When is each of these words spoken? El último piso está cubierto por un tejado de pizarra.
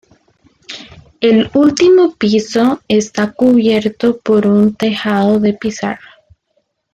El 1.19 1.51
último 1.53 2.15
piso 2.15 2.81
está 2.87 3.33
cubierto 3.33 4.17
por 4.17 4.47
un 4.47 4.73
tejado 4.73 5.39
de 5.39 5.53
pizarra. 5.53 6.15